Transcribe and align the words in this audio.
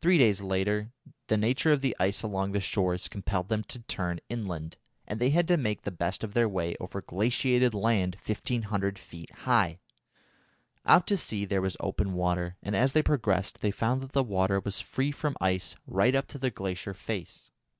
Three 0.00 0.16
days 0.16 0.40
later 0.42 0.92
the 1.26 1.36
nature 1.36 1.72
of 1.72 1.80
the 1.80 1.96
ice 1.98 2.22
along 2.22 2.52
the 2.52 2.60
shores 2.60 3.08
compelled 3.08 3.48
them 3.48 3.64
to 3.64 3.80
turn 3.80 4.20
inland, 4.28 4.76
and 5.08 5.18
they 5.18 5.30
had 5.30 5.48
to 5.48 5.56
make 5.56 5.82
the 5.82 5.90
best 5.90 6.22
of 6.22 6.34
their 6.34 6.48
way 6.48 6.76
over 6.78 7.02
glaciated 7.02 7.74
land 7.74 8.16
1500 8.24 8.96
feet 8.96 9.28
high. 9.38 9.80
Out 10.84 11.08
to 11.08 11.16
sea 11.16 11.44
there 11.44 11.60
was 11.62 11.76
open 11.80 12.12
water, 12.12 12.54
and 12.62 12.76
as 12.76 12.92
they 12.92 13.02
progressed 13.02 13.60
they 13.60 13.72
found 13.72 14.02
that 14.02 14.12
the 14.12 14.22
water 14.22 14.60
was 14.60 14.78
free 14.80 15.10
from 15.10 15.36
ice 15.40 15.74
right 15.84 16.14
up 16.14 16.28
to 16.28 16.38
the 16.38 16.52
glacier 16.52 16.94
face. 16.94 17.50